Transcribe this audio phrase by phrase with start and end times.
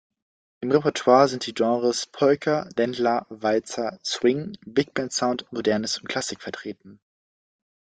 [0.61, 6.99] Im Repertoire sind die Genres Polka, Ländler, Walzer, Swing, Bigband-Sound, Modernes und Klassik vertreten.